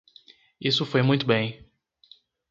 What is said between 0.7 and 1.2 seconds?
foi